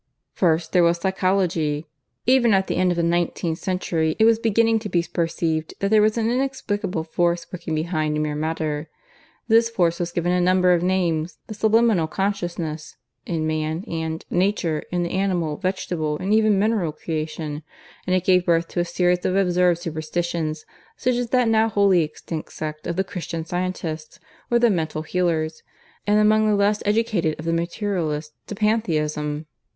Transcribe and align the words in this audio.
"First 0.33 0.71
there 0.71 0.81
was 0.81 0.97
Psychology. 0.97 1.85
"Even 2.25 2.55
at 2.55 2.65
the 2.65 2.75
end 2.77 2.89
of 2.91 2.95
the 2.97 3.03
nineteenth 3.03 3.59
century 3.59 4.15
it 4.17 4.25
was 4.25 4.39
beginning 4.39 4.79
to 4.79 4.89
be 4.89 5.05
perceived 5.13 5.75
that 5.79 5.91
there 5.91 6.01
was 6.01 6.17
an 6.17 6.27
inexplicable 6.31 7.03
force 7.03 7.45
working 7.53 7.75
behind 7.75 8.19
mere 8.19 8.33
matter. 8.33 8.89
This 9.47 9.69
force 9.69 9.99
was 9.99 10.11
given 10.11 10.31
a 10.31 10.41
number 10.41 10.73
of 10.73 10.81
names 10.81 11.37
the 11.45 11.53
'subliminal 11.53 12.07
consciousness,' 12.07 12.97
in 13.27 13.45
man, 13.45 13.83
and 13.87 14.25
'Nature' 14.31 14.81
in 14.91 15.03
the 15.03 15.11
animal, 15.11 15.57
vegetable, 15.57 16.17
and 16.17 16.33
even 16.33 16.57
mineral 16.57 16.91
creation; 16.93 17.61
and 18.07 18.15
it 18.15 18.23
gave 18.25 18.47
birth 18.47 18.67
to 18.69 18.79
a 18.79 18.85
series 18.85 19.23
of 19.23 19.35
absurd 19.35 19.77
superstitions 19.77 20.65
such 20.97 21.13
as 21.13 21.29
that 21.29 21.47
now 21.47 21.69
wholly 21.69 22.01
extinct 22.01 22.51
sect 22.51 22.87
of 22.87 22.95
the 22.95 23.03
'Christian 23.03 23.45
Scientists,' 23.45 24.19
or 24.49 24.57
the 24.57 24.71
Mental 24.71 25.03
Healers; 25.03 25.61
and 26.07 26.19
among 26.19 26.47
the 26.47 26.55
less 26.55 26.81
educated 26.87 27.37
of 27.37 27.45
the 27.45 27.53
Materialists, 27.53 28.33
to 28.47 28.55
Pantheism. 28.55 29.45